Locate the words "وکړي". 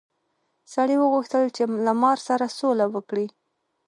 2.95-3.27